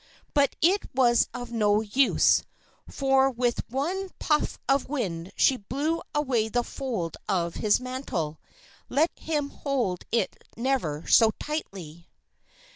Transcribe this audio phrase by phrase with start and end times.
[0.33, 2.41] But it was of no use,
[2.89, 8.39] for with one puff of wind she blew away the fold of his mantle,
[8.89, 12.07] let him hold it never so tightly.